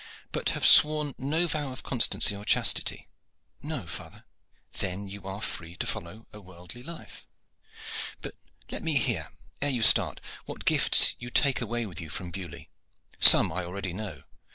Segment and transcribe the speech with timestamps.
[0.31, 3.07] "But have sworn no vow of constancy or chastity?"
[3.61, 4.25] "No, father."
[4.79, 7.27] "Then you are free to follow a worldly life.
[8.19, 8.33] But
[8.71, 12.63] let me hear, ere you start, what gifts you take away with you from Beaulieu?
[13.19, 14.23] Some I already know.